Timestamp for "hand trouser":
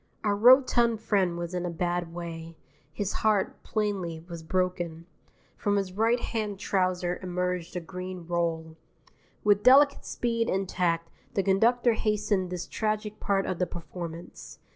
6.19-7.19